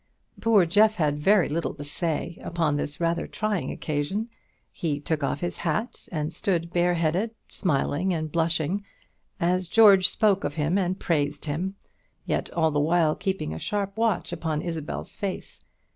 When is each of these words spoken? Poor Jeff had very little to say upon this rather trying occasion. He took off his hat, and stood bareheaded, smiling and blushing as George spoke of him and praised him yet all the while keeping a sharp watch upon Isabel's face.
Poor 0.41 0.65
Jeff 0.65 0.95
had 0.95 1.19
very 1.19 1.47
little 1.47 1.75
to 1.75 1.83
say 1.83 2.39
upon 2.41 2.75
this 2.75 2.99
rather 2.99 3.27
trying 3.27 3.69
occasion. 3.69 4.29
He 4.71 4.99
took 4.99 5.23
off 5.23 5.41
his 5.41 5.59
hat, 5.59 6.07
and 6.11 6.33
stood 6.33 6.73
bareheaded, 6.73 7.35
smiling 7.49 8.11
and 8.11 8.31
blushing 8.31 8.83
as 9.39 9.67
George 9.67 10.09
spoke 10.09 10.43
of 10.43 10.55
him 10.55 10.75
and 10.75 10.97
praised 10.99 11.45
him 11.45 11.75
yet 12.25 12.49
all 12.53 12.71
the 12.71 12.79
while 12.79 13.13
keeping 13.15 13.53
a 13.53 13.59
sharp 13.59 13.95
watch 13.95 14.33
upon 14.33 14.63
Isabel's 14.63 15.11
face. 15.15 15.63